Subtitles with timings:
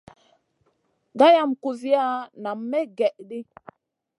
[1.19, 2.05] Gayam goy kuziya
[2.43, 3.39] nam may gèh ɗi.